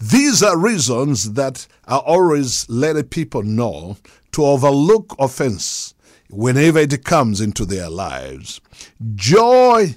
These 0.00 0.42
are 0.42 0.58
reasons 0.58 1.34
that 1.34 1.66
I 1.86 1.96
always 1.96 2.68
let 2.68 3.10
people 3.10 3.42
know 3.42 3.96
to 4.34 4.44
overlook 4.44 5.14
offense 5.18 5.94
whenever 6.28 6.80
it 6.80 7.04
comes 7.04 7.40
into 7.40 7.64
their 7.64 7.88
lives. 7.88 8.60
Joy 9.14 9.96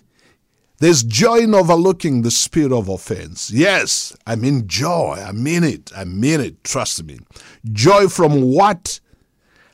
there's 0.80 1.02
joy 1.02 1.40
in 1.40 1.56
overlooking 1.56 2.22
the 2.22 2.30
spirit 2.30 2.72
of 2.72 2.88
offense. 2.88 3.50
Yes, 3.50 4.16
I 4.28 4.36
mean 4.36 4.68
joy. 4.68 5.24
I 5.26 5.32
mean 5.32 5.64
it. 5.64 5.92
I 5.96 6.04
mean 6.06 6.40
it. 6.40 6.64
Trust 6.64 7.04
me. 7.04 7.18
Joy 7.72 8.08
from 8.08 8.44
what? 8.44 9.00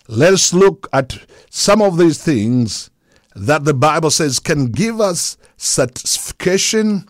Let 0.08 0.34
us 0.34 0.54
look 0.54 0.88
at 0.94 1.20
some 1.50 1.82
of 1.82 1.98
these 1.98 2.24
things 2.24 2.90
that 3.36 3.66
the 3.66 3.74
Bible 3.74 4.12
says 4.12 4.40
can 4.40 4.68
give 4.68 5.02
us 5.02 5.36
satisfaction 5.58 7.06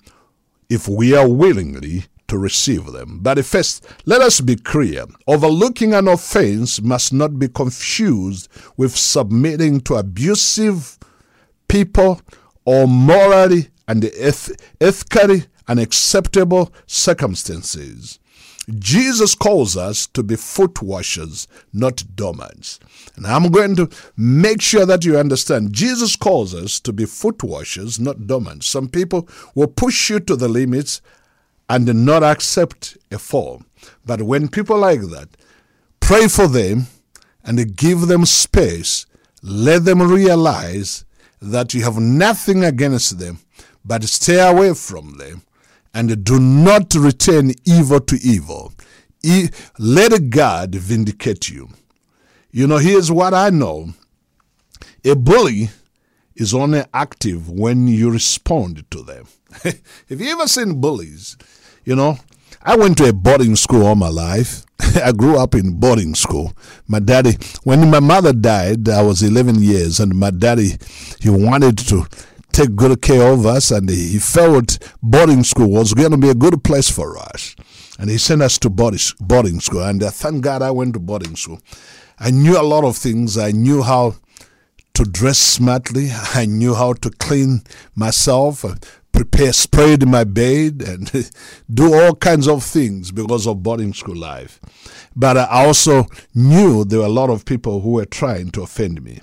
if 0.69 0.87
we 0.87 1.15
are 1.15 1.29
willingly 1.29 2.05
to 2.27 2.37
receive 2.37 2.85
them. 2.91 3.19
But 3.21 3.43
first, 3.45 3.85
let 4.05 4.21
us 4.21 4.41
be 4.41 4.55
clear. 4.55 5.05
Overlooking 5.27 5.93
an 5.93 6.07
offense 6.07 6.81
must 6.81 7.13
not 7.13 7.39
be 7.39 7.47
confused 7.47 8.49
with 8.77 8.95
submitting 8.95 9.81
to 9.81 9.95
abusive 9.95 10.97
people 11.67 12.21
or 12.65 12.87
morally 12.87 13.69
and 13.87 14.05
ethically 14.15 15.45
unacceptable 15.67 16.73
circumstances. 16.87 18.19
Jesus 18.79 19.35
calls 19.35 19.75
us 19.75 20.07
to 20.07 20.23
be 20.23 20.37
foot 20.37 20.81
washers, 20.81 21.49
not 21.73 22.01
doormats. 22.15 22.79
And 23.17 23.27
I'm 23.27 23.51
going 23.51 23.75
to 23.75 23.89
make 24.15 24.61
sure 24.61 24.85
that 24.85 25.03
you 25.03 25.17
understand. 25.17 25.73
Jesus 25.73 26.15
calls 26.15 26.55
us 26.55 26.79
to 26.81 26.93
be 26.93 27.05
foot 27.05 27.43
washers, 27.43 27.99
not 27.99 28.25
doormats. 28.25 28.67
Some 28.67 28.87
people 28.87 29.27
will 29.53 29.67
push 29.67 30.09
you 30.09 30.21
to 30.21 30.37
the 30.37 30.47
limits 30.47 31.01
and 31.73 32.05
not 32.05 32.21
accept 32.21 32.97
a 33.11 33.17
fall. 33.17 33.63
But 34.05 34.21
when 34.21 34.47
people 34.47 34.77
like 34.77 35.01
that, 35.01 35.29
pray 35.99 36.27
for 36.27 36.47
them 36.47 36.85
and 37.43 37.75
give 37.75 38.01
them 38.01 38.27
space, 38.27 39.07
let 39.41 39.83
them 39.83 39.99
realize 39.99 41.03
that 41.41 41.73
you 41.73 41.83
have 41.83 41.97
nothing 41.97 42.63
against 42.63 43.17
them 43.17 43.39
but 43.83 44.03
stay 44.03 44.39
away 44.39 44.75
from 44.75 45.17
them 45.17 45.41
and 45.95 46.23
do 46.23 46.39
not 46.39 46.93
return 46.93 47.53
evil 47.65 47.99
to 48.01 48.17
evil. 48.23 48.71
Let 49.79 50.29
God 50.29 50.75
vindicate 50.75 51.49
you. 51.49 51.69
You 52.51 52.67
know, 52.67 52.77
here's 52.77 53.11
what 53.11 53.33
I 53.33 53.49
know 53.49 53.93
a 55.03 55.15
bully 55.15 55.69
is 56.35 56.53
only 56.53 56.83
active 56.93 57.49
when 57.49 57.87
you 57.87 58.11
respond 58.11 58.85
to 58.91 59.01
them. 59.01 59.25
Have 59.63 60.21
you 60.21 60.31
ever 60.31 60.47
seen 60.47 60.79
bullies? 60.79 61.37
You 61.85 61.95
know, 61.95 62.17
I 62.61 62.77
went 62.77 62.97
to 62.99 63.09
a 63.09 63.13
boarding 63.13 63.55
school 63.55 63.85
all 63.85 63.95
my 63.95 64.09
life. 64.09 64.65
I 65.03 65.11
grew 65.11 65.37
up 65.37 65.53
in 65.53 65.79
boarding 65.79 66.15
school. 66.15 66.53
My 66.87 66.99
daddy, 66.99 67.33
when 67.63 67.89
my 67.89 67.99
mother 67.99 68.31
died, 68.31 68.87
I 68.87 69.01
was 69.01 69.21
11 69.21 69.61
years, 69.61 69.99
and 69.99 70.17
my 70.17 70.31
daddy, 70.31 70.77
he 71.19 71.29
wanted 71.29 71.77
to 71.89 72.05
take 72.53 72.75
good 72.75 73.01
care 73.01 73.31
of 73.31 73.45
us, 73.45 73.71
and 73.71 73.89
he 73.89 74.17
felt 74.19 74.77
boarding 75.01 75.43
school 75.43 75.71
was 75.71 75.93
going 75.93 76.11
to 76.11 76.17
be 76.17 76.29
a 76.29 76.35
good 76.35 76.63
place 76.63 76.89
for 76.89 77.17
us. 77.17 77.55
And 77.99 78.09
he 78.09 78.17
sent 78.17 78.41
us 78.41 78.57
to 78.59 78.69
boarding 78.69 79.59
school, 79.59 79.83
and 79.83 80.01
uh, 80.01 80.09
thank 80.09 80.41
God 80.41 80.61
I 80.61 80.71
went 80.71 80.93
to 80.93 80.99
boarding 80.99 81.35
school. 81.35 81.59
I 82.19 82.31
knew 82.31 82.59
a 82.59 82.63
lot 82.63 82.85
of 82.85 82.95
things. 82.95 83.37
I 83.37 83.51
knew 83.51 83.83
how 83.83 84.15
to 84.93 85.03
dress 85.03 85.37
smartly. 85.37 86.09
I 86.33 86.45
knew 86.45 86.75
how 86.75 86.93
to 86.93 87.09
clean 87.09 87.63
myself, 87.95 88.63
prepare, 89.13 89.53
spread 89.53 90.05
my 90.07 90.25
bed, 90.25 90.83
and 90.85 91.31
do 91.73 91.93
all 91.93 92.15
kinds 92.15 92.47
of 92.47 92.63
things 92.63 93.11
because 93.11 93.47
of 93.47 93.63
boarding 93.63 93.93
school 93.93 94.17
life. 94.17 94.59
But 95.15 95.37
I 95.37 95.65
also 95.65 96.07
knew 96.35 96.83
there 96.83 96.99
were 96.99 97.05
a 97.05 97.09
lot 97.09 97.29
of 97.29 97.45
people 97.45 97.79
who 97.81 97.91
were 97.91 98.05
trying 98.05 98.51
to 98.51 98.63
offend 98.63 99.01
me. 99.03 99.21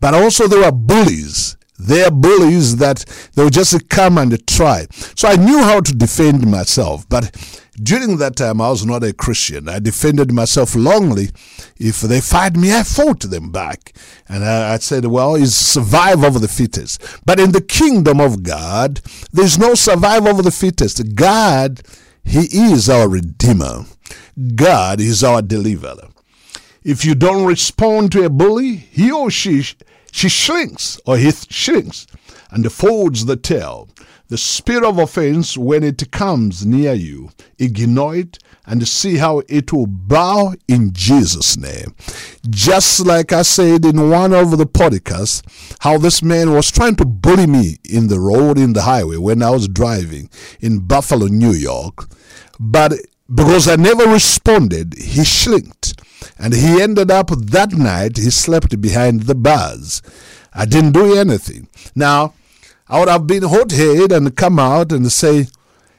But 0.00 0.14
also 0.14 0.48
there 0.48 0.60
were 0.60 0.72
bullies 0.72 1.56
they're 1.78 2.10
bullies 2.10 2.76
that 2.76 3.04
they'll 3.34 3.50
just 3.50 3.88
come 3.88 4.18
and 4.18 4.46
try. 4.46 4.86
So 5.14 5.28
I 5.28 5.36
knew 5.36 5.62
how 5.62 5.80
to 5.80 5.92
defend 5.94 6.50
myself, 6.50 7.08
but 7.08 7.34
during 7.80 8.16
that 8.18 8.36
time 8.36 8.60
I 8.60 8.70
was 8.70 8.84
not 8.84 9.04
a 9.04 9.12
Christian. 9.12 9.68
I 9.68 9.78
defended 9.78 10.32
myself 10.32 10.72
longly. 10.72 11.32
If 11.78 12.00
they 12.00 12.20
fired 12.20 12.56
me, 12.56 12.74
I 12.74 12.82
fought 12.82 13.20
them 13.20 13.52
back. 13.52 13.92
And 14.28 14.44
I, 14.44 14.74
I 14.74 14.78
said, 14.78 15.06
well, 15.06 15.36
it's 15.36 15.54
survival 15.54 16.26
of 16.26 16.40
the 16.40 16.48
fittest. 16.48 17.00
But 17.24 17.38
in 17.38 17.52
the 17.52 17.60
kingdom 17.60 18.20
of 18.20 18.42
God, 18.42 19.00
there's 19.32 19.58
no 19.58 19.74
survival 19.74 20.38
of 20.38 20.44
the 20.44 20.50
fittest. 20.50 21.14
God, 21.14 21.82
He 22.24 22.48
is 22.72 22.88
our 22.88 23.08
Redeemer. 23.08 23.84
God 24.54 25.00
is 25.00 25.22
our 25.22 25.42
deliverer. 25.42 26.08
If 26.84 27.04
you 27.04 27.14
don't 27.14 27.44
respond 27.44 28.12
to 28.12 28.24
a 28.24 28.30
bully, 28.30 28.76
he 28.76 29.10
or 29.10 29.30
she 29.30 29.64
she 30.12 30.28
shrinks, 30.28 31.00
or 31.06 31.16
he 31.16 31.30
shrinks, 31.30 32.06
and 32.50 32.70
folds 32.72 33.26
the 33.26 33.36
tail. 33.36 33.88
The 34.28 34.36
spirit 34.36 34.84
of 34.84 34.98
offense, 34.98 35.56
when 35.56 35.82
it 35.82 36.10
comes 36.10 36.66
near 36.66 36.92
you, 36.92 37.30
ignore 37.58 38.14
it 38.14 38.38
and 38.66 38.86
see 38.86 39.16
how 39.16 39.42
it 39.48 39.72
will 39.72 39.86
bow 39.86 40.52
in 40.68 40.92
Jesus' 40.92 41.56
name. 41.56 41.94
Just 42.50 43.06
like 43.06 43.32
I 43.32 43.40
said 43.40 43.86
in 43.86 44.10
one 44.10 44.34
of 44.34 44.58
the 44.58 44.66
podcasts, 44.66 45.42
how 45.80 45.96
this 45.96 46.22
man 46.22 46.52
was 46.52 46.70
trying 46.70 46.96
to 46.96 47.06
bully 47.06 47.46
me 47.46 47.78
in 47.84 48.08
the 48.08 48.20
road, 48.20 48.58
in 48.58 48.74
the 48.74 48.82
highway, 48.82 49.16
when 49.16 49.42
I 49.42 49.48
was 49.48 49.66
driving 49.66 50.28
in 50.60 50.80
Buffalo, 50.80 51.26
New 51.28 51.52
York. 51.52 52.10
But 52.60 52.92
because 53.32 53.68
I 53.68 53.76
never 53.76 54.04
responded, 54.04 54.94
he 54.94 55.24
shrinked. 55.24 56.02
And 56.38 56.54
he 56.54 56.80
ended 56.80 57.10
up 57.10 57.30
that 57.30 57.72
night, 57.72 58.16
he 58.16 58.30
slept 58.30 58.80
behind 58.80 59.22
the 59.22 59.34
bars. 59.34 60.02
I 60.54 60.64
didn't 60.64 60.92
do 60.92 61.14
anything. 61.14 61.68
Now, 61.94 62.34
I 62.88 63.00
would 63.00 63.08
have 63.08 63.26
been 63.26 63.42
hot 63.42 63.70
headed 63.70 64.12
and 64.12 64.34
come 64.34 64.58
out 64.58 64.92
and 64.92 65.10
say, 65.12 65.46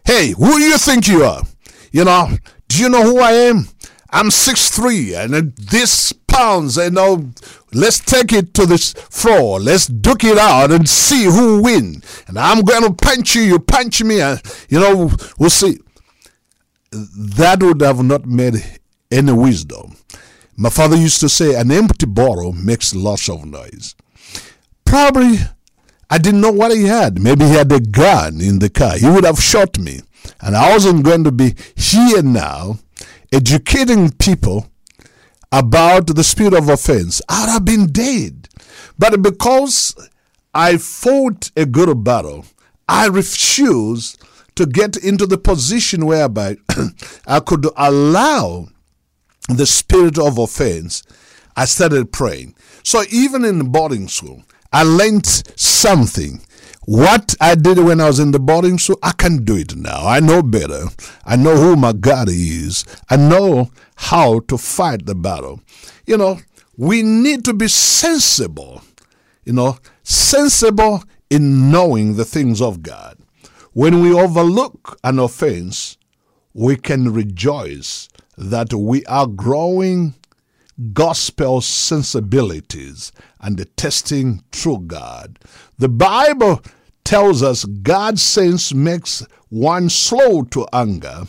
Hey, 0.06 0.32
who 0.32 0.58
do 0.58 0.64
you 0.64 0.78
think 0.78 1.08
you 1.08 1.24
are? 1.24 1.44
You 1.92 2.06
know, 2.06 2.36
do 2.68 2.82
you 2.82 2.90
know 2.90 3.04
who 3.04 3.20
I 3.20 3.32
am? 3.32 3.68
I'm 4.12 4.32
six 4.32 4.72
three 4.72 5.14
and 5.14 5.56
this 5.56 6.12
pounds, 6.40 6.78
you 6.78 6.90
know, 6.90 7.30
let's 7.74 8.00
take 8.00 8.34
it 8.34 8.54
to 8.56 8.66
this 8.66 8.94
floor. 8.94 9.60
Let's 9.60 9.88
duke 9.88 10.24
it 10.24 10.38
out 10.38 10.72
and 10.72 10.88
see 10.90 11.26
who 11.26 11.62
win. 11.62 12.02
And 12.28 12.40
I'm 12.40 12.62
going 12.62 12.84
to 12.84 12.94
punch 12.94 13.36
you, 13.36 13.42
you 13.42 13.60
punch 13.60 14.04
me, 14.04 14.22
and, 14.22 14.42
you 14.70 14.80
know, 14.80 15.12
we'll 15.38 15.50
see. 15.50 15.80
That 16.92 17.62
would 17.62 17.82
have 17.82 18.04
not 18.04 18.26
made 18.26 18.56
any 19.12 19.32
wisdom. 19.32 19.96
My 20.56 20.70
father 20.70 20.96
used 20.98 21.20
to 21.22 21.30
say, 21.30 21.56
an 21.56 21.72
empty 21.72 22.06
bottle 22.06 22.52
makes 22.54 22.94
lots 22.94 23.30
of 23.30 23.46
noise. 23.46 23.96
Probably 24.86 25.38
I 26.10 26.18
didn't 26.18 26.42
know 26.42 26.52
what 26.52 26.76
he 26.76 26.86
had. 26.86 27.22
Maybe 27.22 27.46
he 27.46 27.52
had 27.52 27.72
a 27.72 27.80
gun 27.80 28.42
in 28.42 28.60
the 28.60 28.70
car. 28.70 28.98
He 28.98 29.08
would 29.08 29.26
have 29.26 29.40
shot 29.40 29.78
me. 29.78 30.02
And 30.42 30.56
I 30.56 30.72
wasn't 30.72 31.04
going 31.04 31.24
to 31.24 31.32
be 31.32 31.56
here 31.76 32.24
now 32.24 32.80
educating 33.32 34.12
people 34.12 34.68
about 35.52 36.08
the 36.08 36.24
spirit 36.24 36.54
of 36.54 36.68
offense. 36.68 37.22
I 37.30 37.42
would 37.42 37.52
have 37.52 37.66
been 37.66 37.88
dead. 37.88 38.50
But 38.98 39.22
because 39.22 39.96
I 40.54 40.78
fought 40.78 41.52
a 41.56 41.66
good 41.66 42.04
battle, 42.04 42.46
I 42.88 43.08
refused 43.08 44.24
to 44.56 44.66
get 44.66 44.98
into 44.98 45.26
the 45.26 45.38
position 45.38 46.06
whereby 46.06 46.58
I 47.28 47.40
could 47.40 47.68
allow 47.78 48.68
the 49.48 49.66
spirit 49.66 50.18
of 50.18 50.38
offense. 50.38 51.04
I 51.56 51.66
started 51.66 52.12
praying. 52.12 52.56
So 52.84 53.04
even 53.12 53.44
in 53.44 53.72
boarding 53.72 54.08
school, 54.08 54.44
I 54.72 54.84
learned 54.84 55.26
something. 55.26 56.42
What 56.86 57.36
I 57.40 57.56
did 57.56 57.78
when 57.78 58.02
I 58.02 58.08
was 58.08 58.20
in 58.20 58.32
the 58.32 58.40
boarding 58.40 58.80
school, 58.80 58.98
I 59.04 59.12
can 59.12 59.44
do 59.44 59.56
it 59.56 59.76
now. 59.76 60.08
I 60.08 60.20
know 60.20 60.42
better. 60.42 60.86
I 61.26 61.36
know 61.36 61.56
who 61.56 61.76
my 61.76 61.94
God 61.94 62.30
is. 62.30 62.84
I 63.10 63.16
know 63.16 63.70
how 63.96 64.40
to 64.48 64.58
fight 64.58 65.06
the 65.06 65.14
battle. 65.14 65.62
You 66.08 66.18
know, 66.18 66.40
we 66.78 67.04
need 67.04 67.46
to 67.46 67.54
be 67.54 67.68
sensible, 67.68 68.82
you 69.44 69.54
know, 69.54 69.78
sensible 70.02 71.04
in 71.30 71.70
knowing 71.70 72.16
the 72.16 72.26
things 72.26 72.62
of 72.62 72.82
God. 72.82 73.19
When 73.80 74.02
we 74.02 74.14
overlook 74.14 75.00
an 75.06 75.20
offense, 75.20 75.98
we 76.54 76.76
can 76.76 77.14
rejoice 77.14 78.10
that 78.38 78.74
we 78.74 79.06
are 79.06 79.26
growing 79.26 80.16
gospel 80.92 81.62
sensibilities 81.62 83.14
and 83.40 83.66
testing 83.78 84.44
true 84.52 84.80
God. 84.80 85.40
The 85.78 85.88
Bible 85.88 86.62
tells 87.06 87.42
us 87.42 87.64
God's 87.64 88.22
sense 88.22 88.74
makes 88.74 89.26
one 89.48 89.88
slow 89.88 90.42
to 90.52 90.68
anger, 90.74 91.24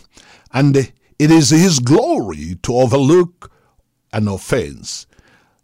and 0.53 0.77
it 0.77 1.31
is 1.31 1.51
His 1.51 1.79
glory 1.79 2.57
to 2.65 2.75
overlook 2.75 3.53
an 4.13 4.27
offense. 4.27 5.07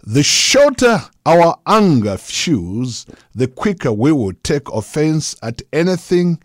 The 0.05 0.23
shorter 0.23 1.01
our 1.27 1.59
anger 1.67 2.17
fuse, 2.17 3.07
the 3.35 3.49
quicker 3.49 3.93
we 3.93 4.13
will 4.13 4.35
take 4.45 4.71
offense 4.71 5.35
at 5.43 5.63
anything 5.73 6.39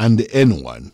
and 0.00 0.26
anyone. 0.32 0.92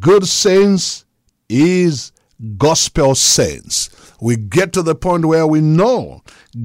Good 0.00 0.26
sense 0.26 1.04
is 1.48 2.10
gospel 2.58 3.14
sense. 3.14 3.88
We 4.20 4.36
get 4.36 4.72
to 4.72 4.82
the 4.82 4.96
point 4.96 5.24
where 5.24 5.46
we 5.46 5.60
know, 5.60 6.22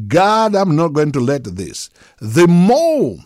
God, 0.08 0.56
I'm 0.56 0.76
not 0.76 0.94
going 0.94 1.12
to 1.14 1.20
let 1.20 1.44
this. 1.44 1.90
The 2.20 2.48
more 2.48 3.18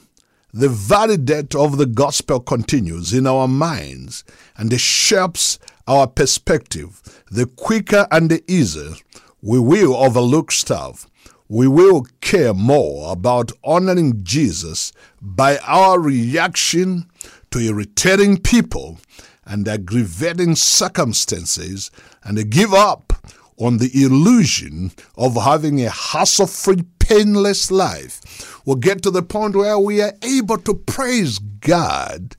the 0.53 0.67
validate 0.67 1.55
of 1.55 1.77
the 1.77 1.85
gospel 1.85 2.41
continues 2.41 3.13
in 3.13 3.25
our 3.25 3.47
minds 3.47 4.25
and 4.57 4.71
it 4.73 4.81
shapes 4.81 5.57
our 5.87 6.05
perspective, 6.05 7.01
the 7.31 7.45
quicker 7.45 8.05
and 8.11 8.29
the 8.29 8.43
easier 8.51 8.95
we 9.41 9.59
will 9.59 9.95
overlook 9.95 10.51
stuff. 10.51 11.07
We 11.47 11.67
will 11.67 12.05
care 12.19 12.53
more 12.53 13.11
about 13.11 13.51
honoring 13.63 14.23
Jesus 14.23 14.91
by 15.21 15.57
our 15.59 15.99
reaction 15.99 17.07
to 17.51 17.59
irritating 17.59 18.37
people 18.37 18.99
and 19.45 19.67
aggravating 19.67 20.55
circumstances 20.55 21.91
and 22.23 22.49
give 22.49 22.73
up 22.73 23.13
on 23.57 23.77
the 23.77 23.91
illusion 23.93 24.91
of 25.17 25.35
having 25.35 25.81
a 25.81 25.89
hassle 25.89 26.47
free, 26.47 26.83
painless 26.99 27.69
life. 27.69 28.61
We'll 28.65 28.77
get 28.77 29.03
to 29.03 29.11
the 29.11 29.21
point 29.21 29.55
where 29.55 29.77
we 29.77 30.01
are 30.01 30.13
able 30.23 30.57
to 30.59 30.73
praise 30.73 31.37
God 31.37 32.35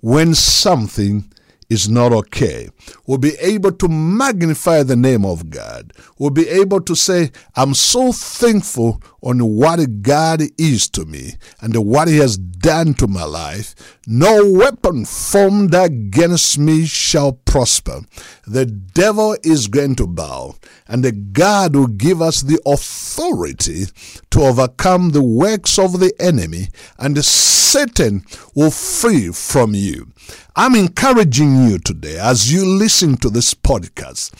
when 0.00 0.34
something 0.34 1.32
is 1.68 1.88
not 1.88 2.12
okay. 2.12 2.68
We'll 3.06 3.18
be 3.18 3.36
able 3.40 3.72
to 3.72 3.88
magnify 3.88 4.82
the 4.82 4.96
name 4.96 5.24
of 5.24 5.50
God. 5.50 5.92
We'll 6.18 6.30
be 6.30 6.48
able 6.48 6.80
to 6.82 6.94
say, 6.94 7.32
I'm 7.54 7.74
so 7.74 8.12
thankful 8.12 9.02
on 9.22 9.40
what 9.40 10.02
God 10.02 10.42
is 10.58 10.88
to 10.90 11.04
me 11.04 11.34
and 11.60 11.76
what 11.76 12.08
He 12.08 12.18
has 12.18 12.36
done 12.38 12.94
to 12.94 13.06
my 13.06 13.24
life. 13.24 13.74
No 14.06 14.50
weapon 14.52 15.04
formed 15.04 15.74
against 15.74 16.58
me 16.58 16.86
shall 16.86 17.32
prosper. 17.32 18.02
The 18.46 18.66
devil 18.66 19.36
is 19.42 19.66
going 19.66 19.96
to 19.96 20.06
bow, 20.06 20.54
and 20.86 21.04
the 21.04 21.12
God 21.12 21.74
will 21.74 21.88
give 21.88 22.22
us 22.22 22.42
the 22.42 22.60
authority 22.64 23.86
to 24.30 24.40
overcome 24.40 25.10
the 25.10 25.22
works 25.22 25.78
of 25.78 25.98
the 25.98 26.12
enemy, 26.20 26.68
and 26.98 27.24
Satan 27.24 28.24
will 28.54 28.70
free 28.70 29.32
from 29.32 29.74
you. 29.74 30.12
I'm 30.54 30.74
encouraging 30.74 31.68
you 31.68 31.78
today 31.78 32.18
as 32.18 32.52
you 32.52 32.66
listen 32.66 33.16
to 33.18 33.30
this 33.30 33.54
podcast. 33.54 34.32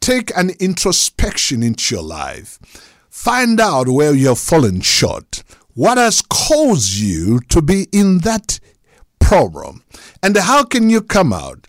Take 0.00 0.30
an 0.36 0.50
introspection 0.60 1.62
into 1.62 1.94
your 1.94 2.04
life. 2.04 2.58
Find 3.10 3.60
out 3.60 3.88
where 3.88 4.14
you 4.14 4.28
have 4.28 4.38
fallen 4.38 4.80
short. 4.80 5.42
What 5.74 5.98
has 5.98 6.22
caused 6.22 6.94
you 6.94 7.40
to 7.48 7.60
be 7.60 7.86
in 7.92 8.18
that 8.18 8.60
problem? 9.20 9.82
And 10.22 10.36
how 10.36 10.64
can 10.64 10.90
you 10.90 11.00
come 11.00 11.32
out? 11.32 11.66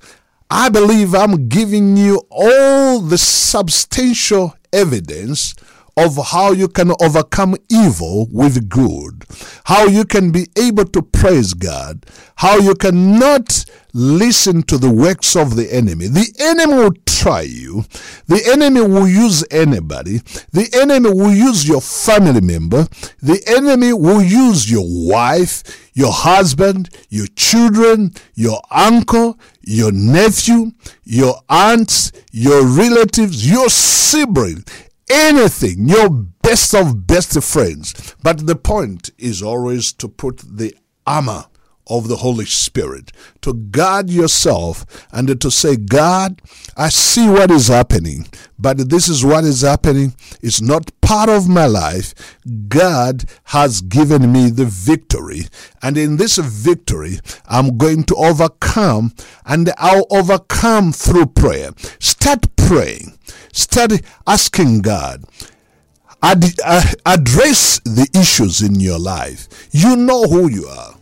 I 0.49 0.69
believe 0.69 1.13
I'm 1.13 1.49
giving 1.49 1.97
you 1.97 2.23
all 2.29 3.01
the 3.01 3.17
substantial 3.17 4.55
evidence 4.71 5.55
of 5.97 6.15
how 6.27 6.51
you 6.51 6.67
can 6.67 6.91
overcome 7.01 7.55
evil 7.69 8.27
with 8.31 8.69
good, 8.69 9.25
how 9.65 9.85
you 9.87 10.05
can 10.05 10.31
be 10.31 10.47
able 10.55 10.85
to 10.85 11.01
praise 11.01 11.55
God, 11.55 12.05
how 12.35 12.57
you 12.57 12.75
cannot 12.75 13.65
listen 13.93 14.61
to 14.61 14.77
the 14.77 14.91
works 14.91 15.35
of 15.35 15.55
the 15.55 15.73
enemy. 15.73 16.05
The 16.07 16.31
enemy 16.39 16.73
will 16.75 16.93
try 17.07 17.41
you, 17.41 17.83
the 18.27 18.47
enemy 18.51 18.81
will 18.81 19.07
use 19.07 19.43
anybody, 19.49 20.19
the 20.51 20.69
enemy 20.73 21.09
will 21.09 21.33
use 21.33 21.67
your 21.67 21.81
family 21.81 22.41
member, 22.41 22.87
the 23.23 23.41
enemy 23.47 23.91
will 23.91 24.21
use 24.21 24.69
your 24.71 24.85
wife, 24.85 25.63
your 25.95 26.13
husband, 26.13 26.91
your 27.09 27.25
children, 27.35 28.13
your 28.35 28.61
uncle, 28.69 29.39
your 29.63 29.91
nephew, 29.91 30.73
your 31.03 31.41
aunts, 31.49 32.11
your 32.31 32.63
relatives, 32.67 33.49
your 33.49 33.67
sibling 33.67 34.63
anything, 35.09 35.87
your 35.87 36.09
best 36.09 36.73
of 36.73 37.07
best 37.07 37.41
friends. 37.43 38.15
But 38.23 38.45
the 38.45 38.55
point 38.55 39.11
is 39.17 39.41
always 39.41 39.93
to 39.93 40.07
put 40.07 40.37
the 40.37 40.75
armor 41.05 41.45
of 41.89 42.07
the 42.07 42.17
Holy 42.17 42.45
Spirit, 42.45 43.11
to 43.41 43.53
guard 43.53 44.09
yourself 44.09 44.85
and 45.11 45.39
to 45.39 45.49
say, 45.49 45.75
God, 45.75 46.41
I 46.75 46.89
see 46.89 47.29
what 47.29 47.49
is 47.49 47.69
happening, 47.69 48.27
but 48.59 48.89
this 48.89 49.07
is 49.07 49.23
what 49.23 49.45
is 49.45 49.61
happening. 49.61 50.13
It's 50.41 50.61
not 50.61 50.91
part 51.01 51.29
of 51.29 51.47
my 51.47 51.65
life. 51.65 52.13
God 52.67 53.25
has 53.45 53.81
given 53.81 54.31
me 54.31 54.49
the 54.49 54.65
victory. 54.65 55.43
And 55.81 55.97
in 55.97 56.17
this 56.17 56.37
victory, 56.37 57.19
I'm 57.47 57.77
going 57.77 58.03
to 58.05 58.15
overcome, 58.15 59.13
and 59.45 59.71
I'll 59.77 60.07
overcome 60.09 60.91
through 60.91 61.27
prayer. 61.27 61.71
Start 61.99 62.53
praying. 62.57 63.16
Start 63.57 64.01
asking 64.27 64.81
God. 64.81 65.23
Ad- 66.21 66.59
uh, 66.63 66.83
address 67.05 67.79
the 67.79 68.07
issues 68.13 68.61
in 68.61 68.79
your 68.79 68.99
life. 68.99 69.47
You 69.71 69.95
know 69.95 70.23
who 70.23 70.49
you 70.49 70.67
are 70.67 70.93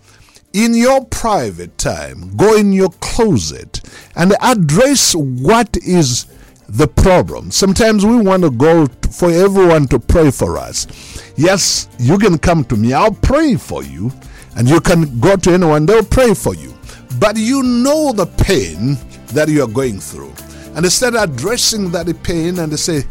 in 0.53 0.73
your 0.73 1.03
private 1.07 1.77
time, 1.77 2.33
go 2.37 2.55
in 2.55 2.71
your 2.71 2.89
closet 3.01 3.81
and 4.15 4.33
address 4.39 5.13
what 5.13 5.75
is 5.85 6.27
the 6.69 6.87
problem. 6.87 7.51
Sometimes 7.51 8.05
we 8.05 8.15
want 8.21 8.43
to 8.43 8.49
go 8.49 8.87
for 9.11 9.29
everyone 9.29 9.85
to 9.89 9.99
pray 9.99 10.31
for 10.31 10.57
us. 10.57 10.87
Yes, 11.35 11.89
you 11.99 12.17
can 12.17 12.37
come 12.37 12.63
to 12.65 12.77
me, 12.77 12.93
I'll 12.93 13.11
pray 13.11 13.55
for 13.55 13.83
you, 13.83 14.13
and 14.55 14.69
you 14.69 14.79
can 14.79 15.19
go 15.19 15.35
to 15.35 15.51
anyone, 15.51 15.85
they'll 15.85 16.05
pray 16.05 16.33
for 16.33 16.55
you. 16.55 16.73
But 17.19 17.35
you 17.35 17.61
know 17.61 18.13
the 18.13 18.25
pain 18.25 18.97
that 19.33 19.49
you 19.49 19.61
are 19.61 19.67
going 19.67 19.99
through. 19.99 20.33
And 20.75 20.83
instead 20.83 21.15
of 21.15 21.23
addressing 21.23 21.89
that 21.91 22.07
pain 22.23 22.59
and 22.59 22.71
they 22.71 22.77
say, 22.77 23.01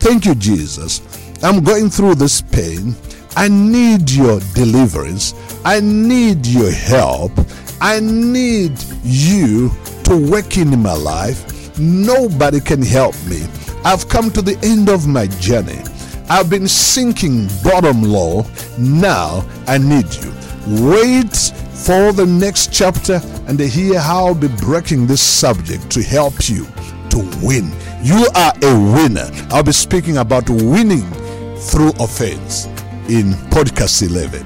Thank 0.00 0.26
you, 0.26 0.34
Jesus. 0.34 1.00
I'm 1.42 1.62
going 1.62 1.88
through 1.88 2.16
this 2.16 2.42
pain. 2.42 2.94
I 3.36 3.48
need 3.48 4.10
your 4.10 4.40
deliverance. 4.52 5.34
I 5.64 5.80
need 5.80 6.46
your 6.46 6.70
help. 6.70 7.32
I 7.80 8.00
need 8.00 8.72
you 9.02 9.70
to 10.04 10.30
work 10.30 10.56
in 10.56 10.78
my 10.80 10.94
life. 10.94 11.78
Nobody 11.78 12.60
can 12.60 12.82
help 12.82 13.14
me. 13.26 13.46
I've 13.84 14.08
come 14.08 14.30
to 14.32 14.42
the 14.42 14.58
end 14.62 14.88
of 14.88 15.06
my 15.06 15.26
journey. 15.26 15.82
I've 16.28 16.50
been 16.50 16.68
sinking 16.68 17.48
bottom 17.62 18.02
low. 18.02 18.46
Now 18.78 19.46
I 19.66 19.78
need 19.78 20.12
you. 20.14 20.32
Wait 20.90 21.36
for 21.84 22.12
the 22.12 22.26
next 22.26 22.72
chapter 22.72 23.20
and 23.46 23.60
hear 23.60 24.00
how 24.00 24.26
I'll 24.26 24.34
be 24.34 24.48
breaking 24.48 25.06
this 25.06 25.22
subject 25.22 25.90
to 25.90 26.02
help 26.02 26.48
you 26.48 26.66
to 27.14 27.20
win. 27.40 27.70
You 28.02 28.26
are 28.34 28.52
a 28.62 28.74
winner. 28.92 29.30
I'll 29.50 29.62
be 29.62 29.72
speaking 29.72 30.18
about 30.18 30.50
winning 30.50 31.08
through 31.70 31.92
offense 32.00 32.66
in 33.08 33.32
podcast 33.54 34.02
11. 34.02 34.44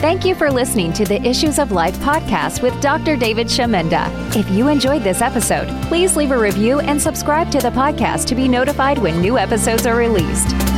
Thank 0.00 0.24
you 0.24 0.34
for 0.34 0.50
listening 0.50 0.94
to 0.94 1.04
the 1.04 1.20
Issues 1.22 1.58
of 1.58 1.72
Life 1.72 1.96
podcast 1.98 2.62
with 2.62 2.80
Dr. 2.80 3.16
David 3.16 3.46
Shamenda. 3.46 4.08
If 4.34 4.50
you 4.50 4.68
enjoyed 4.68 5.02
this 5.02 5.20
episode, 5.20 5.68
please 5.88 6.16
leave 6.16 6.30
a 6.30 6.38
review 6.38 6.80
and 6.80 7.00
subscribe 7.00 7.50
to 7.50 7.58
the 7.58 7.70
podcast 7.70 8.26
to 8.28 8.34
be 8.34 8.48
notified 8.48 8.96
when 8.96 9.20
new 9.20 9.36
episodes 9.36 9.86
are 9.86 9.96
released. 9.96 10.69